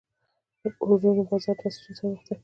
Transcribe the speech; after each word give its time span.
د 0.61 0.63
کورونو 0.81 1.21
بازار 1.29 1.57
له 1.63 1.69
ستونزو 1.75 1.97
سره 1.99 2.09
مخ 2.11 2.21
دی. 2.27 2.35